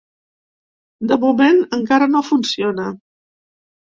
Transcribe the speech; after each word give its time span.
De 1.11 1.19
moment, 1.25 1.61
encara 1.79 2.09
no 2.15 2.23
funciona. 2.31 2.89